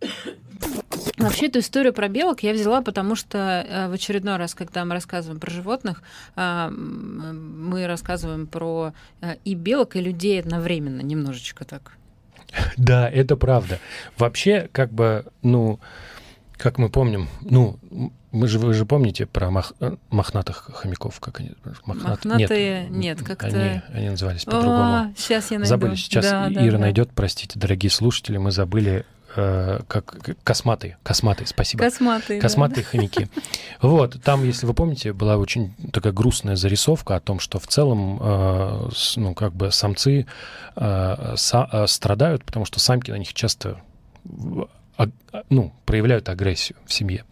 [1.18, 4.94] Вообще эту историю про белок я взяла, потому что э, в очередной раз, когда мы
[4.94, 6.02] рассказываем про животных,
[6.36, 11.98] э, мы рассказываем про э, и белок, и людей одновременно, немножечко так.
[12.78, 13.78] Да, это правда.
[14.16, 15.80] Вообще, как бы, ну,
[16.56, 17.78] как мы помним, ну,
[18.34, 21.52] мы же, вы же помните про мах, э, мохнатых хомяков, как они?
[21.86, 22.24] Мохнат...
[22.24, 23.46] Мохнатые, нет, нет как-то...
[23.46, 25.14] Они, они назывались по-другому.
[25.16, 25.68] Сейчас я найду.
[25.68, 31.46] Забыли, сейчас да, Ира да, найдет, простите, дорогие слушатели, мы забыли э, как косматые, косматые,
[31.46, 31.84] спасибо.
[31.84, 32.90] Косматые, Косматые да.
[32.90, 33.28] хомяки.
[33.80, 38.18] Вот, там, если вы помните, была очень такая грустная зарисовка о том, что в целом,
[38.20, 40.26] э, ну, как бы самцы
[40.74, 43.80] э, са, э, страдают, потому что самки на них часто
[44.96, 45.08] а,
[45.50, 47.24] ну, проявляют агрессию в семье.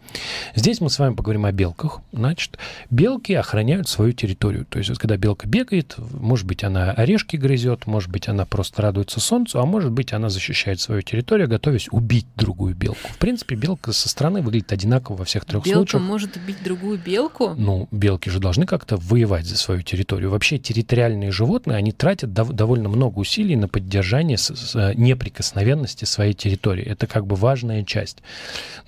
[0.55, 2.01] Здесь мы с вами поговорим о белках.
[2.11, 2.57] Значит,
[2.91, 4.65] белки охраняют свою территорию.
[4.65, 8.81] То есть, вот, когда белка бегает, может быть, она орешки грызет, может быть, она просто
[8.81, 13.07] радуется солнцу, а может быть, она защищает свою территорию, готовясь убить другую белку.
[13.09, 16.01] В принципе, белка со стороны выглядит одинаково во всех трех белка случаях.
[16.01, 17.55] Белка может убить другую белку?
[17.57, 20.29] Ну, белки же должны как-то воевать за свою территорию.
[20.29, 26.33] Вообще, территориальные животные, они тратят дов- довольно много усилий на поддержание с- с неприкосновенности своей
[26.33, 26.83] территории.
[26.83, 28.17] Это как бы важная часть.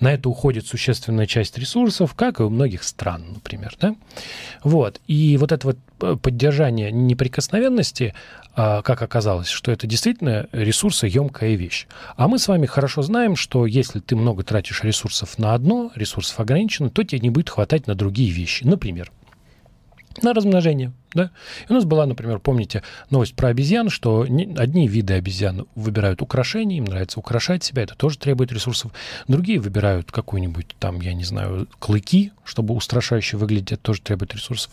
[0.00, 3.76] На это уходит существенная часть ресурсов, как и у многих стран, например.
[3.80, 3.94] Да?
[4.64, 5.00] Вот.
[5.06, 8.12] И вот это вот э, поддержание неприкосновенности,
[8.56, 11.86] а, как оказалось, что это действительно ресурсоемкая вещь.
[12.16, 16.40] А мы с вами хорошо знаем, что если ты много тратишь ресурсов на одно, ресурсов
[16.40, 18.64] ограничено, то тебе не будет хватать на другие вещи.
[18.64, 19.12] Например,
[20.22, 20.92] на размножение.
[21.14, 21.30] Да?
[21.68, 26.78] И у нас была, например, помните новость про обезьян, что одни виды обезьян выбирают украшения,
[26.78, 28.92] им нравится украшать себя, это тоже требует ресурсов.
[29.28, 34.72] Другие выбирают какую-нибудь там, я не знаю, клыки, чтобы устрашающе выглядеть, это тоже требует ресурсов.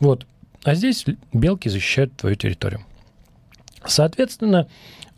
[0.00, 0.26] Вот.
[0.64, 2.84] А здесь белки защищают твою территорию.
[3.86, 4.68] Соответственно,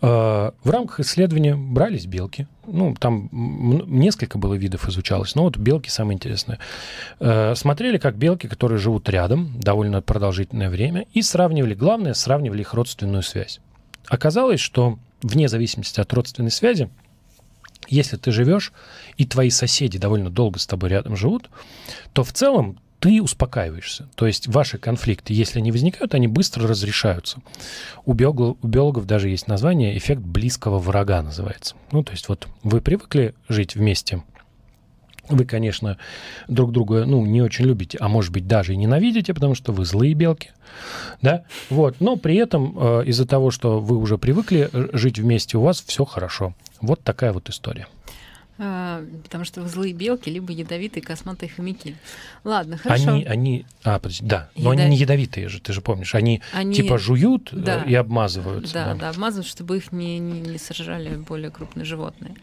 [0.07, 2.47] Э, в рамках исследования брались белки.
[2.67, 6.59] Ну, там несколько было видов изучалось, но вот белки самые интересные.
[7.21, 12.75] Э, смотрели, как белки, которые живут рядом довольно продолжительное время, и сравнивали, главное, сравнивали их
[12.75, 13.61] родственную связь.
[14.07, 16.91] Оказалось, что вне зависимости от родственной связи,
[17.89, 18.75] если ты живешь,
[19.17, 21.49] и твои соседи довольно долго с тобой рядом живут,
[22.13, 24.09] то в целом ты успокаиваешься.
[24.15, 27.43] То есть ваши конфликты, если они возникают, они быстро разрешаются.
[28.07, 31.75] У биологов, у биологов даже есть название эффект близкого врага называется.
[31.93, 34.25] Ну, то есть вот вы привыкли жить вместе,
[35.29, 35.99] вы, конечно,
[36.49, 39.85] друг друга, ну, не очень любите, а может быть даже и ненавидите, потому что вы
[39.85, 40.53] злые белки,
[41.21, 45.59] да, вот, но при этом э, из-за того, что вы уже привыкли э, жить вместе,
[45.59, 46.55] у вас все хорошо.
[46.81, 47.87] Вот такая вот история.
[48.57, 51.97] А, потому что злые белки, либо ядовитые косматые хомяки.
[52.45, 53.11] Ладно, хорошо.
[53.11, 54.87] Они, они, а, подожди, да, но Ядов...
[54.87, 56.15] они не ядовитые же, ты же помнишь.
[56.15, 56.75] Они, они...
[56.75, 57.83] типа жуют э, да.
[57.83, 58.73] и обмазываются.
[58.73, 62.37] Да, да, да, обмазывают, чтобы их не, не, не сожрали более крупные животные.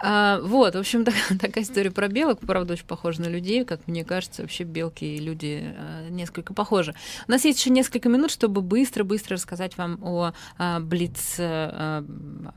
[0.00, 3.64] А, вот, в общем, так, такая история про белок, правда, очень похожа на людей.
[3.64, 6.94] Как мне кажется, вообще белки и люди а, несколько похожи.
[7.26, 12.04] У нас есть еще несколько минут, чтобы быстро-быстро рассказать вам о а, блиц, а,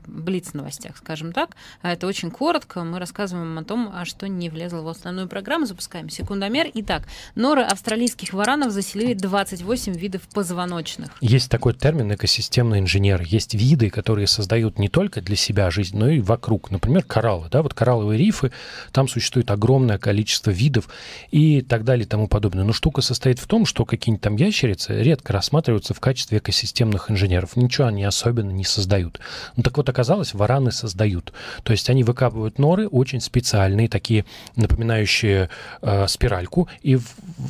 [0.06, 1.56] блиц новостях, скажем так.
[1.82, 2.84] А это очень коротко.
[2.84, 5.66] Мы рассказываем о том, а что не влезло в основную программу.
[5.66, 6.70] Запускаем секундомер.
[6.74, 11.10] Итак, норы австралийских варанов заселили 28 видов позвоночных.
[11.20, 13.22] Есть такой термин экосистемный инженер.
[13.22, 16.70] Есть виды, которые создают не только для себя жизнь, но и вокруг.
[16.70, 18.52] Например, коралл кораллы, да, вот коралловые рифы,
[18.92, 20.88] там существует огромное количество видов
[21.30, 22.64] и так далее и тому подобное.
[22.64, 27.56] Но штука состоит в том, что какие-нибудь там ящерицы редко рассматриваются в качестве экосистемных инженеров.
[27.56, 29.20] Ничего они особенно не создают.
[29.56, 31.32] Ну так вот оказалось, вараны создают.
[31.62, 34.24] То есть они выкапывают норы очень специальные, такие
[34.56, 35.48] напоминающие
[35.80, 37.06] э, спиральку, и в,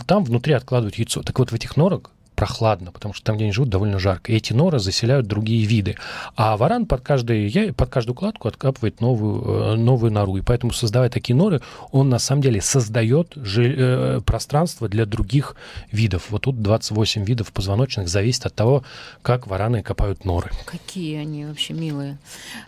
[0.07, 1.23] там внутри откладывают яйцо.
[1.23, 2.03] Так вот в этих норах
[2.43, 4.33] прохладно, потому что там, где они живут, довольно жарко.
[4.33, 5.95] И эти норы заселяют другие виды.
[6.35, 10.37] А варан под, каждый, под каждую кладку откапывает новую, э, новую нору.
[10.37, 11.61] И поэтому, создавая такие норы,
[11.93, 15.55] он на самом деле создает жи- э, пространство для других
[15.93, 16.31] видов.
[16.31, 18.83] Вот тут 28 видов позвоночных зависит от того,
[19.23, 20.51] как вараны копают норы.
[20.67, 22.19] Какие они вообще милые.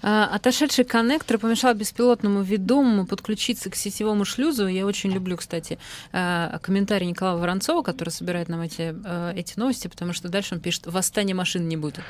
[0.03, 4.69] А, отошедший коннектор помешал беспилотному ведомому подключиться к сетевому шлюзу.
[4.69, 5.81] Я очень люблю, кстати,
[6.13, 10.61] а, комментарий Николая Воронцова, который собирает нам эти, а, эти новости, потому что дальше он
[10.61, 12.01] пишет, восстание машин не будет.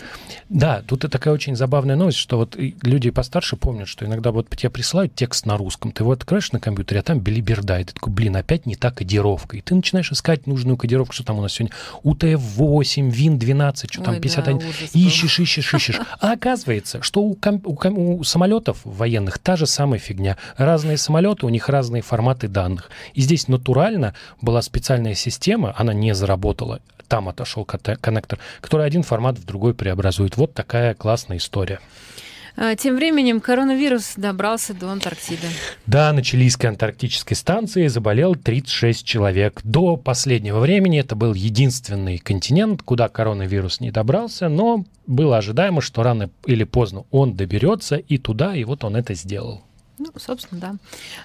[0.48, 4.48] Да, тут и такая очень забавная новость, что вот люди постарше помнят, что иногда вот
[4.50, 7.94] тебе присылают текст на русском, ты его открываешь на компьютере, а там билиберда, и ты
[7.94, 9.57] такой, блин, опять не та кодировка.
[9.57, 14.05] И ты начинаешь искать нужную кодировку, что там у нас сегодня UTF-8, WIN-12, что Ой,
[14.05, 14.59] там 51.
[14.59, 16.00] Да, ищешь, ищешь, ищешь.
[16.18, 20.36] А оказывается, что у, у, у самолетов военных та же самая фигня.
[20.57, 22.90] Разные самолеты, у них разные форматы данных.
[23.14, 29.38] И здесь натурально была специальная система, она не заработала, там отошел коннектор, который один формат
[29.38, 30.36] в другой преобразует.
[30.36, 31.80] Вот такая классная история.
[32.57, 35.49] А, тем временем коронавирус добрался до Антарктиды.
[35.86, 39.61] Да, на чилийской антарктической станции заболел 36 человек.
[39.64, 46.05] До последнего времени это был единственный континент, куда коронавирус не добрался, но было ожидаемо, что
[46.05, 49.62] рано или поздно он доберется и туда, и вот он это сделал.
[49.99, 50.76] Ну, собственно, да.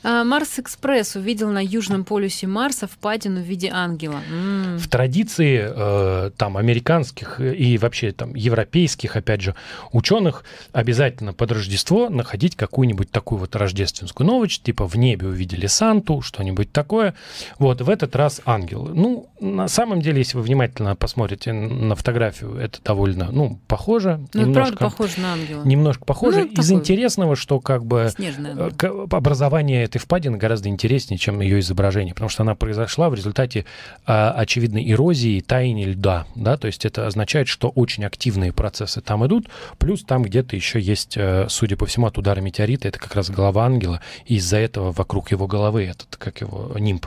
[0.04, 4.22] А, Марс Экспресс увидел на южном полюсе Марса впадину в виде ангела.
[4.30, 4.78] М-м.
[4.78, 9.56] В традиции э, там американских и вообще там европейских, опять же,
[9.92, 16.22] ученых обязательно под Рождество находить какую-нибудь такую вот рождественскую новость, типа в небе увидели Санту,
[16.22, 17.16] что-нибудь такое.
[17.58, 18.86] Вот в этот раз ангел.
[18.94, 24.20] Ну, на самом деле, если вы внимательно посмотрите на фотографию, это довольно, ну, похоже.
[24.34, 25.64] Ну, немножко, правда похоже на ангела.
[25.64, 26.40] Немножко похоже.
[26.40, 26.80] Ну, Из такой...
[26.80, 28.10] интересного, что как бы...
[28.16, 28.72] Снежная
[29.12, 33.66] образование этой впадины гораздо интереснее, чем ее изображение, потому что она произошла в результате
[34.06, 39.26] а, очевидной эрозии, таяния льда, да, то есть это означает, что очень активные процессы там
[39.26, 43.16] идут, плюс там где-то еще есть, э, судя по всему, от удара метеорита, это как
[43.16, 47.06] раз голова ангела, и из-за этого вокруг его головы этот, как его, нимб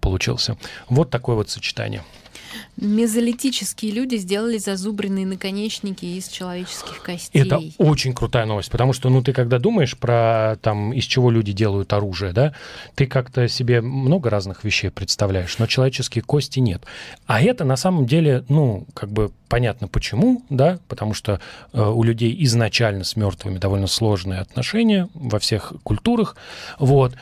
[0.00, 0.56] получился.
[0.88, 2.02] Вот такое вот сочетание.
[2.76, 7.42] Мезолитические люди сделали зазубренные наконечники из человеческих костей.
[7.42, 11.52] Это очень крутая новость, потому что, ну, ты когда думаешь про, там, из чего люди
[11.52, 12.54] делают оружие, да,
[12.94, 16.82] ты как-то себе много разных вещей представляешь, но человеческие кости нет.
[17.26, 21.40] А это, на самом деле, ну, как бы понятно почему, да, потому что
[21.72, 26.36] э, у людей изначально с мертвыми довольно сложные отношения во всех культурах,
[26.78, 27.14] вот.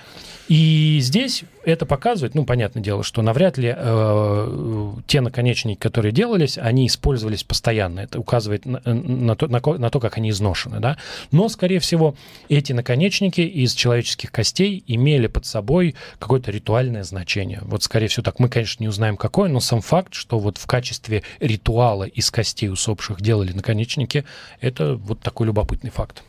[0.49, 6.59] И здесь это показывает, ну, понятное дело, что навряд ли э, те наконечники, которые делались,
[6.59, 8.01] они использовались постоянно.
[8.01, 10.99] Это указывает на, на, то, на, на то, как они изношены, да.
[11.31, 12.15] Но, скорее всего,
[12.51, 17.61] эти наконечники из человеческих костей имели под собой какое-то ритуальное значение.
[17.63, 20.67] Вот, скорее всего, так мы, конечно, не узнаем, какое, но сам факт, что вот в
[20.67, 24.25] качестве ритуала из костей усопших делали наконечники,
[24.61, 26.23] это вот такой любопытный факт.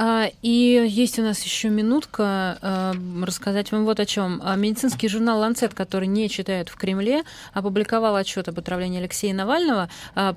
[0.00, 4.40] А, и есть у нас еще минутка а, рассказать вам вот о чем.
[4.44, 9.88] А, медицинский журнал Lancet, который не читают в Кремле, опубликовал отчет об отравлении Алексея Навального.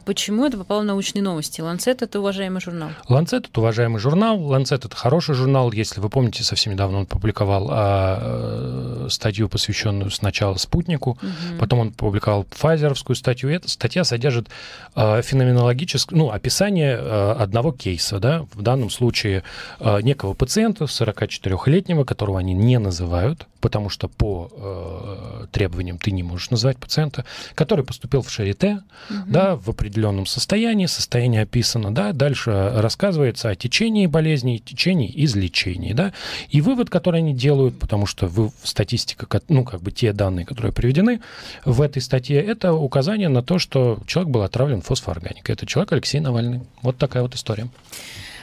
[0.05, 1.61] Почему это попало в научные новости?
[1.61, 2.89] Lancet это уважаемый журнал.
[3.07, 4.39] Lancet это уважаемый журнал.
[4.39, 5.71] Lancet это хороший журнал.
[5.71, 11.59] Если вы помните, совсем недавно он публиковал э, статью, посвященную сначала спутнику, угу.
[11.59, 13.51] потом он публиковал файзеровскую статью.
[13.51, 14.49] Эта статья содержит
[14.95, 19.43] феноменологическое, ну, описание одного кейса, да, в данном случае
[20.01, 26.49] некого пациента, 44-летнего, которого они не называют, потому что по э, требованиям ты не можешь
[26.49, 27.25] назвать пациента,
[27.55, 29.19] который поступил в Шарите, угу.
[29.27, 36.11] да, в определенном состоянии, состояние описано, да, дальше рассказывается о течении болезни, течении излечении, да,
[36.49, 40.73] и вывод, который они делают, потому что вы, статистика, ну, как бы те данные, которые
[40.73, 41.21] приведены
[41.63, 45.53] в этой статье, это указание на то, что человек был отравлен фосфоорганикой.
[45.53, 46.61] Это человек Алексей Навальный.
[46.81, 47.67] Вот такая вот история.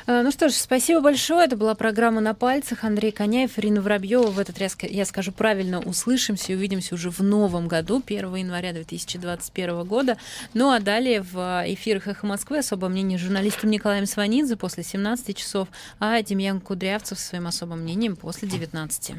[0.09, 1.45] Э, ну что ж, спасибо большое.
[1.45, 2.83] Это была программа «На пальцах».
[2.83, 4.31] Андрей Коняев, Ирина Воробьева.
[4.31, 8.73] В этот раз, я скажу правильно, услышимся и увидимся уже в новом году, 1 января
[8.73, 10.17] 2021 года.
[10.55, 15.69] Ну а далее в эфирах «Эхо Москвы» особое мнение журналистом Николаем Сванидзе после 17 часов,
[16.01, 19.13] а Демьян Кудрявцев своим особым мнением после 19.